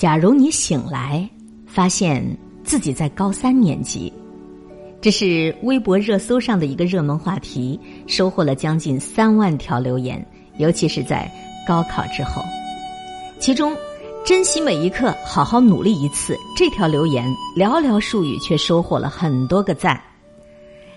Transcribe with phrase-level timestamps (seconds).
[0.00, 1.28] 假如你醒来，
[1.66, 2.24] 发现
[2.64, 4.10] 自己在高三年级，
[4.98, 10.26] 这是微博热搜上的一个热门话题，收获了将近三万条留言，
[10.56, 11.30] 尤其是在
[11.68, 12.42] 高考之后。
[13.38, 13.76] 其中
[14.24, 20.00] ，“珍惜每一刻，好好努力一次”这条留言寥寥数语，却收获了很多个赞。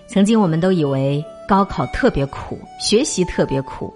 [0.07, 3.93] 曾经我们都以为高考特别苦，学习特别苦。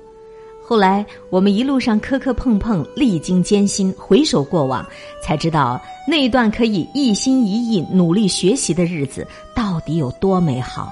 [0.69, 4.85] 后来，我们一路上磕磕碰碰，历经艰辛，回首过往，
[5.23, 9.25] 才知道那一段可以一心一意努力学习的日子
[9.55, 10.91] 到底有多美好。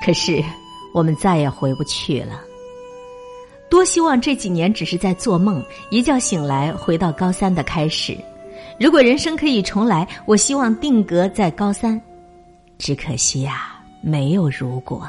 [0.00, 0.40] 可是，
[0.94, 2.40] 我们再也回不去了。
[3.68, 8.16] 多希望这几年只是在做梦，一觉醒来回到高三的开始。
[8.78, 12.00] 如果人生可以重来，我希望定格在高三。
[12.78, 15.04] 只可惜呀，没有如果。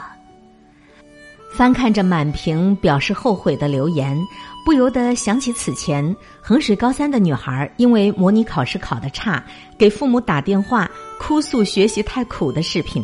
[1.57, 4.17] 翻看着满屏表示后悔的留言，
[4.65, 9.41] 不由得想起此前衡水高三的女孩因为模拟考试考得差，
[9.77, 13.01] 给父母打电话哭诉学习太苦的视频。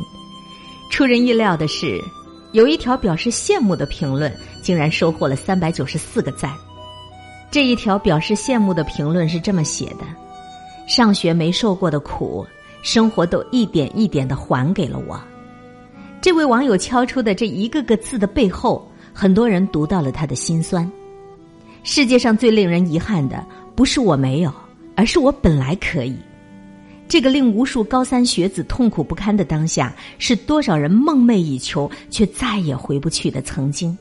[0.89, 1.97] 出人意料的是，
[2.51, 4.29] 有一条表示羡慕的评论
[4.61, 6.51] 竟然收获了三百九十四个赞。
[7.49, 10.05] 这一条表示羡慕的评论是这么写的
[10.89, 12.45] ：“上学没受过的苦，
[12.81, 15.17] 生活都一点一点的还给了我。”
[16.21, 20.89] 这位网友敲出的这一个个字的背后，很多人读到了他的心酸。
[21.83, 23.43] 世界上最令人遗憾的，
[23.75, 24.53] 不是我没有，
[24.95, 26.15] 而是我本来可以。
[27.07, 33.97] 这个令无数高三学子痛苦不堪的当下，是多少人梦寐以求却再也回不去的曾经。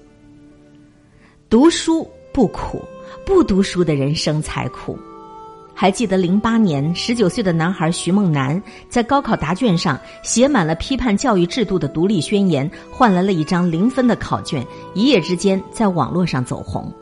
[1.48, 2.84] 读书不苦，
[3.24, 4.96] 不读书的人生才苦。
[5.80, 16.92] 还记得零八年，十九岁的男孩徐梦楠在高考答卷上写满了批判教育制度的独立宣言，换来了一张零分的考卷，一夜之间在网络上走红。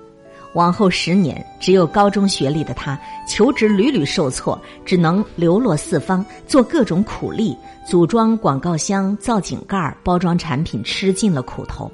[0.54, 2.96] 往后十年，只有高中学历的他，
[3.28, 11.90] 求职屡屡受挫，只能流落四方，做各种苦力，组装广告箱、造井盖、包装产品，吃尽了苦头。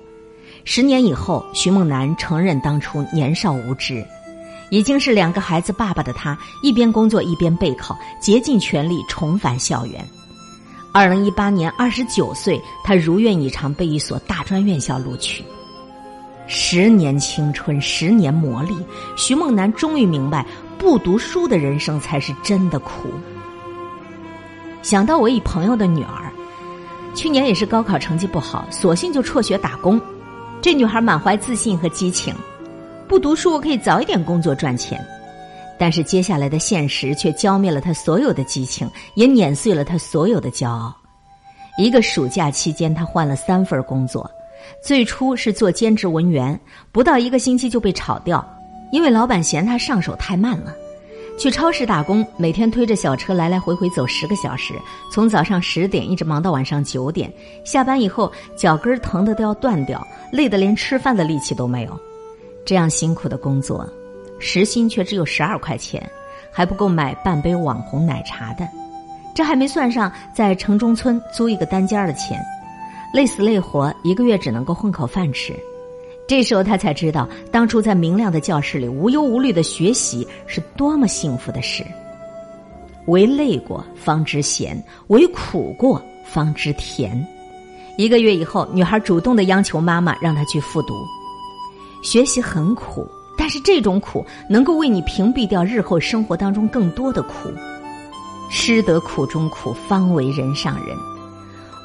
[0.64, 4.04] 十年以后，徐梦楠承认当初年少无知。
[4.70, 10.04] 已经是两个孩子爸爸的他，一边工作一边备考，竭尽全力重返校园。
[10.92, 15.44] 二零一八年，二十九岁，他如愿以偿被一所大专院校录取。
[16.46, 18.76] 十年青春，十年磨砺，
[19.16, 20.46] 徐梦楠终于明白，
[20.78, 23.08] 不读书的人生才是真的苦。
[24.82, 26.30] 想到我一朋友的女儿，
[27.14, 30.00] 去年也是高考成绩不好，索性就辍学打工。
[30.60, 32.34] 这女孩满怀自信和激情。
[33.06, 35.04] 不读书，我可以早一点工作赚钱，
[35.78, 40.94] 但是接下来的现实却浇灭了他所有的激情，也碾碎了他所有的骄傲。
[41.76, 44.28] 一个暑假期间，他换了三份工作，
[44.82, 46.58] 最初是做兼职文员，
[46.92, 48.44] 不到一个星期就被炒掉，
[48.90, 50.74] 因为老板嫌他上手太慢了。
[51.36, 54.72] 去超市打工，每天推着小车来来回回走十个小时，
[55.12, 57.30] 从早上十点一直忙到晚上九点，
[57.64, 60.00] 下班以后脚跟疼得都要断掉，
[60.32, 62.00] 累得连吃饭的力气都没有。
[62.64, 63.88] 这样辛苦的工作，
[64.38, 66.08] 时薪却只有十二块钱，
[66.50, 68.66] 还不够买半杯网红奶茶的。
[69.34, 72.40] 这还没算上在城中村租一个单间的钱，
[73.12, 75.54] 累死累活，一个月只能够混口饭吃。
[76.26, 81.84] 这时候他才知道，当初在明亮的教室里无忧无虑的学习是多么幸福的事。
[83.08, 87.22] 唯累过方知咸，唯苦过方知甜。
[87.98, 90.94] 一个月以后，女孩主动的央求妈妈让她去复读。
[92.04, 97.50] 学习很苦，但是这种苦能够为你屏蔽掉日后生活当中更多的苦。
[98.50, 100.94] 吃得苦中苦，方为人上人。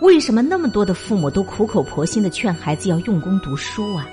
[0.02, 4.06] 为什么那么多的父母都苦口婆心的劝孩子要用功读书啊？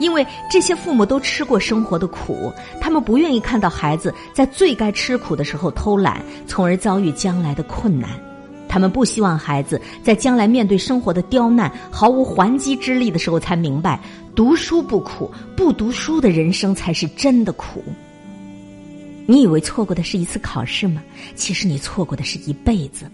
[0.00, 8.10] 因为这些父母都吃过生活的苦，他们不愿意看到孩子在最该吃苦的时候偷懒，从而遭遇将来的困难。
[8.70, 14.00] 他们不希望孩子在将来面对生活的刁难毫无还击之力的时候，才明白
[14.32, 17.82] 读书不苦，不读书的人生才是真的苦。
[19.26, 21.02] 你以为错过的是一次考试吗？
[21.34, 23.10] 其实你错过的是一辈子。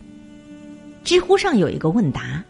[1.03, 2.45] 知乎上有一个问答：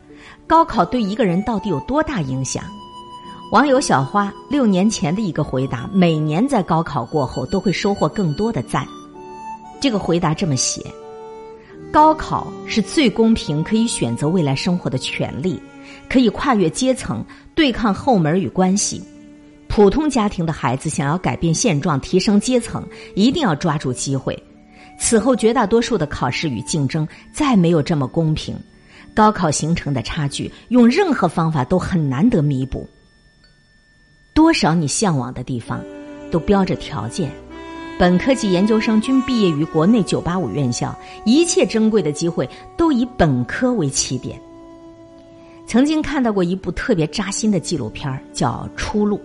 [0.47, 2.65] 高考对一个人到底有多大影响？
[3.53, 8.85] 网友小花六年前的一个回答：每年在高考过后都会收获更多的赞。
[9.81, 10.83] 这个回答这么写。
[11.97, 15.59] 高考是最公平，可以选择未来生活的权利，
[16.11, 19.03] 可以跨越阶层，对抗后门与关系。
[19.67, 24.39] 普通家庭的孩子想要改变现状、提升阶层，一定要抓住机会。
[24.99, 28.55] 此后绝大多数的考试与竞争再没有这么公平。
[29.15, 32.87] 高考形成的差距，用任何方法都很难得弥补。
[34.35, 35.83] 多少你向往的地方，
[36.31, 37.33] 都标着条件，
[37.99, 40.95] 本科及研究生均毕业于国内985院校，
[41.25, 42.47] 一切珍贵的机会
[42.77, 44.39] 都以本科为起点。
[45.67, 49.17] 曾经看到过一部特别扎心的纪录片叫《出路》。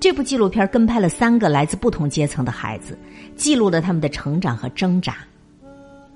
[0.00, 2.98] 这部纪录片跟拍了三个来自不同阶层的孩子，
[3.36, 5.18] 记录了他们的成长和挣扎。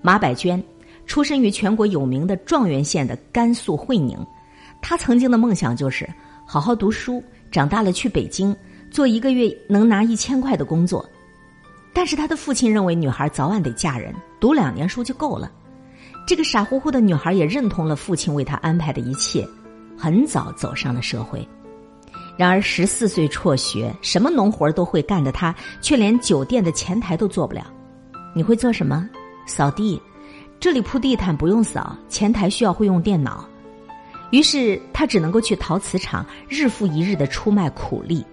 [0.00, 0.60] 马百娟
[1.04, 4.18] 出身于全国有名的状元县的甘肃会宁，
[4.80, 6.08] 她曾经的梦想就是
[6.46, 8.56] 好好读书，长大了去北京
[8.90, 11.06] 做一个月能拿一千块的工作。
[11.94, 15.50] 但是她的父亲认为女孩早晚得嫁人，读两年书就够了。
[16.26, 19.46] 这个傻乎乎的女孩也认同了父亲为她安排的一切，
[19.96, 21.46] 很早走上了社会。
[22.36, 27.64] 然而十四岁辍学，什么农活都会干的她，却连酒店的前台都做不了。
[28.34, 29.08] 你会做什么？
[29.46, 30.00] 扫地。
[30.58, 33.46] 这里铺地毯不用扫，前台需要会用电脑。
[34.30, 38.24] 于是她只能够去陶瓷厂，日复一日的出卖苦力。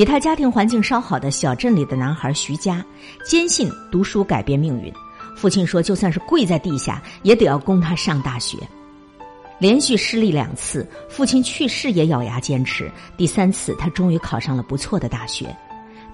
[0.00, 2.82] 比他家庭环境稍好的小镇里的男孩徐佳，
[3.22, 4.90] 坚信读书改变命运。
[5.36, 8.56] 父亲说：“就算是跪在地下，也得要供他上大学。”
[9.60, 12.90] 连续失利两次，父亲去世也咬牙坚持。
[13.18, 15.54] 第三次，他终于考上了不错的大学。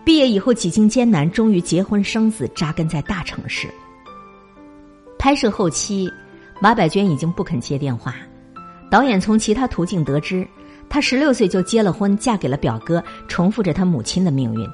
[0.04, 3.68] 毕业以后，几经艰难，终于结婚生子，扎根在大城市。
[5.16, 6.12] 拍摄后期，
[6.60, 8.16] 马百娟已经不肯接电话。
[8.90, 10.44] 导演从其他途径得知，
[10.88, 14.68] 她十六岁就结了婚，嫁给了表哥，重复着她母亲的命运。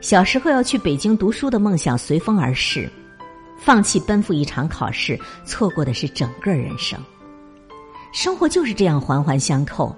[0.00, 2.90] 小时候要去北京读书的梦想随风而逝。
[3.58, 6.98] 放弃奔赴一场考试，错过的是整个人生。
[8.10, 9.94] 生活就是这样环环相扣，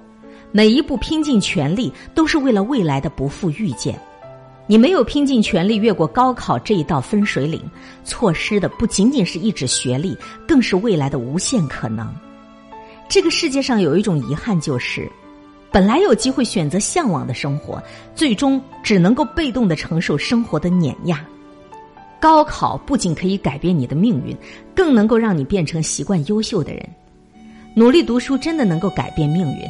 [0.51, 3.97] 每一步拼尽全力都是为了未来的不负遇见。
[4.67, 7.63] 你没有拼尽全力越过高考这一道分水岭，
[8.05, 10.17] 错失的不仅仅是一纸学历，
[10.47, 12.13] 更是未来的无限可能。
[13.09, 15.11] 这个世界上有一种遗憾，就是
[15.73, 17.83] 本来有机会选择向往的生活，
[18.15, 21.25] 最终只能够被动的承受生活的碾压。
[22.21, 24.37] 高考不仅可以改变你的命运，
[24.75, 26.89] 更能够让你变成习惯优秀的人。
[27.75, 29.67] 努力读书真的能够改变命运。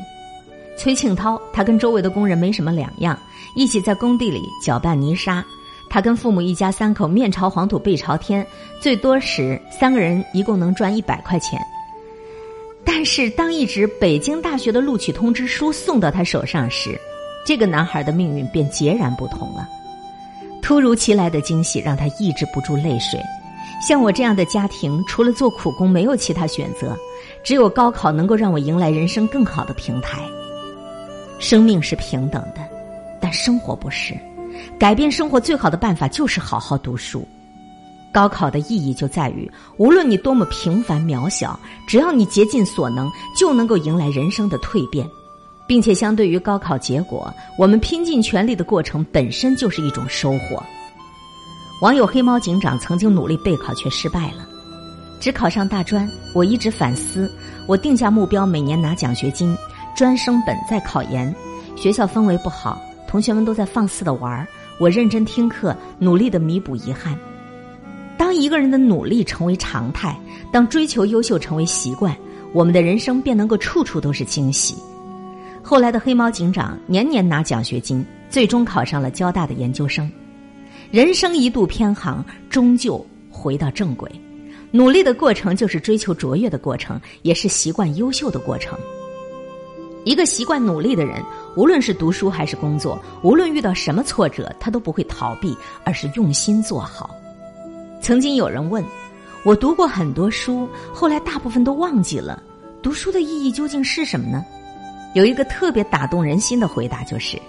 [0.76, 3.16] 崔庆涛，他跟周围的工人没什么两样，
[3.54, 5.44] 一起在工地里搅拌泥沙。
[5.88, 8.44] 他跟父母一家三口面朝黄土背朝天，
[8.80, 11.60] 最多时三个人一共能赚一百块钱。
[12.84, 17.00] 但是当一纸北京大学的录取通知书送到他手上时，
[17.44, 19.68] 这个男孩的命运便截然不同了。
[20.60, 23.20] 突如其来的惊喜让他抑制不住泪水。
[23.80, 26.96] 像我这样的家庭，除了做苦工，没有其他选择，
[27.42, 30.22] 只有高考能够让我迎来人生更好的平台。
[31.40, 32.60] 生命是平等的，
[33.20, 34.14] 但生活不是。
[34.78, 37.26] 改变生活最好的办法就是好好读书。
[38.12, 45.08] 高考的意义就在于，无论你多么平凡渺小，只要你竭尽所能，就能够迎来人生的蜕变。
[45.66, 50.62] 并且，相对于高考结果，我们拼尽全力的过程本身就是一种收获。
[51.80, 54.46] 网友黑猫警长曾经努力备考却失败了，
[55.18, 56.06] 只考上大专。
[56.34, 57.32] 我一直反思，
[57.66, 59.56] 我定下目标每年拿奖学金，
[59.96, 61.34] 专升本再考研。
[61.74, 62.78] 学校氛围不好，
[63.08, 64.46] 同学们都在放肆的玩儿，
[64.78, 67.18] 我认真听课，努力的弥补遗憾。
[68.22, 70.16] 当一个人的努力成为常态，
[70.52, 72.16] 当追求优秀成为习惯，
[72.52, 74.76] 我们的人生便能够处处都是惊喜。
[75.60, 80.08] 后来的黑猫警长年年拿奖学金，最终考上了交大的研究生。
[80.92, 84.08] 人生一度偏航，终究回到正轨。
[84.70, 88.78] 努力的过程就是追求卓越的过程，也是习惯优秀的过程。
[90.04, 91.20] 一个习惯努力的人，
[91.56, 97.16] 无论是读书还是工作，无论遇到什么挫折，他都不会逃避，而是用心做好。
[98.02, 98.84] 曾经有人问
[99.44, 102.42] 我，读过很多书，后来大部分都忘记了，
[102.82, 104.44] 读书的意义究竟是什么呢？
[105.14, 107.40] 有一个特别打动人心的回答，就是：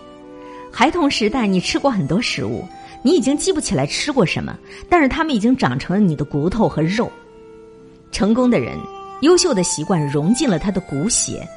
[0.71, 2.63] 孩童时代你吃过很多食物，
[3.01, 4.55] 你已经记不起来吃过什么，
[4.87, 7.11] 但是他们已经长成了你的骨头和肉。
[8.11, 8.77] 成功的人，
[9.21, 11.47] 优秀的习惯融进了他的骨血，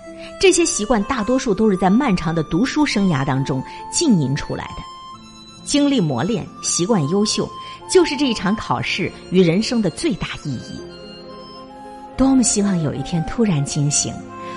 [0.40, 3.62] 这些习惯大多数都是在漫长的读书生涯当中
[3.92, 4.82] 浸淫出来的。
[5.66, 7.46] 经历磨练，习惯优秀，
[7.88, 10.80] 就是这一场考试与人生的最大意义。
[12.16, 14.14] 多么希望有一天突然惊醒！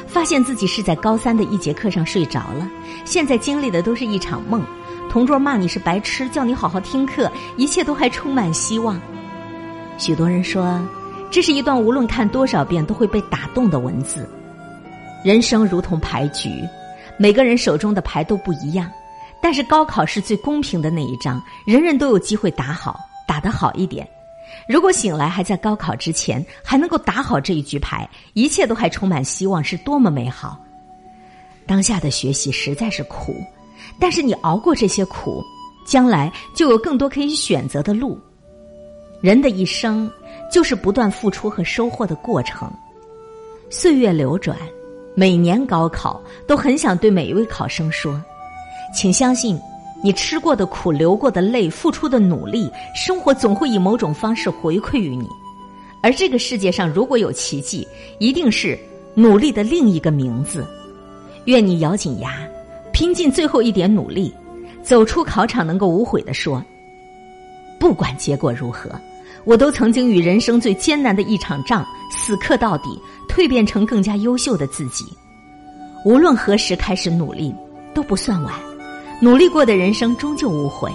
[0.07, 2.67] 发现自己是在高三的一节课上睡着了，
[3.05, 4.63] 现在经历的都是一场梦。
[5.07, 8.99] 同桌骂你是白痴，叫你好好听课，一切都还充满希望。
[9.97, 10.79] 许多人说，
[11.29, 14.27] 这是一段无论看多少遍都会被打动的文字。
[15.23, 16.49] 人生如同牌局，
[17.17, 18.89] 每个人手中的牌都不一样，
[19.41, 24.07] 但是高考是最公平的那一张，人人都有机会打好，打得好一点。
[24.67, 30.57] 如果醒来还在高考之前，还能够打好这一局牌，一切都还充满希望，是多么美好！
[31.67, 33.35] 当下的学习实在是苦，
[33.99, 35.43] 但是你熬过这些苦，
[35.85, 38.19] 将来就有更多可以选择的路。
[39.21, 40.09] 人的一生
[40.51, 42.67] 就是不断付出和收获的过程。
[43.69, 44.57] 岁月流转，
[45.15, 48.19] 每年高考都很想对每一位考生说
[48.95, 49.61] ：“请相信，
[50.01, 55.27] 你吃过的苦、流过的泪、付出的努力，生活总会以某种方式回馈于你。
[56.01, 57.87] 而这个世界上如果有奇迹，
[58.19, 58.79] 一定是
[59.13, 60.65] 努力的另一个名字。
[61.45, 62.47] 愿你咬紧牙，
[62.93, 64.33] 拼尽最后一点努力，
[64.81, 66.63] 走出考场，能够无悔的说：
[67.79, 68.89] 不管结果如何。”
[69.45, 75.05] 我都曾经与人生最艰难的一场仗死磕到底，蜕变成更加优秀的自己。
[76.03, 77.55] 无论何时开始努力，
[77.93, 78.53] 都不算晚。
[79.21, 80.89] 努力过的人生终究无悔。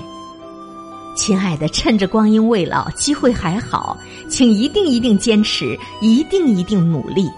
[1.14, 3.96] 亲爱的，趁着光阴未老，机会还好，
[4.28, 7.30] 请一定一定坚持，一定一定努力。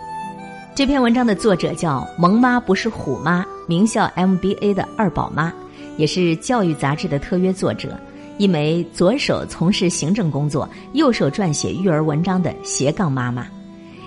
[0.75, 5.53] 这篇文章的作者叫萌妈，不是虎妈，名校 MBA 的二宝妈，
[5.97, 7.99] 也是教育杂志的特约作者。
[8.39, 13.47] 一枚左手从事行政工作，右手撰写育儿文章的斜杠妈妈，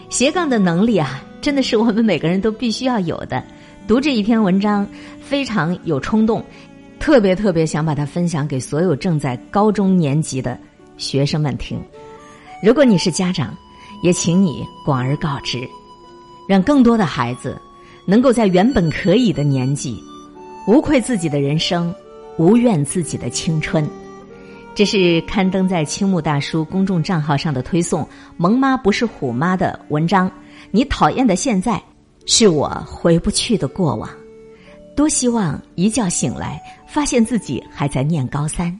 [0.10, 3.44] 斜杠的能力啊，真的是我们每个人都必须要有的。
[3.90, 4.88] 读这一篇文章
[5.20, 6.46] 非常有冲动，
[7.00, 10.56] 特别特别想把它分享给所有正在高中年级的
[10.96, 11.82] 学生们听。
[12.62, 13.52] 如果你是家长，
[14.04, 15.68] 也请你广而告之，
[16.48, 17.60] 让更多的孩子
[18.06, 20.00] 能够在原本可以的年纪，
[20.68, 21.92] 无愧自己的人生，
[22.38, 23.90] 无怨自己的青春。
[24.76, 30.32] 这是刊登在青木大叔公众账号上的推送“萌妈不是虎妈”的文章。
[30.70, 31.82] 你讨厌的现在，
[32.32, 34.08] 是我回不去的过往。
[34.96, 38.80] 多希望一觉醒来，发现自己还在念高三。